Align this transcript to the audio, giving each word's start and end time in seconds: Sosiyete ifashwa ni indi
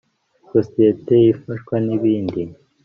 Sosiyete 0.51 1.15
ifashwa 1.33 1.75
ni 1.85 1.95
indi 2.17 2.43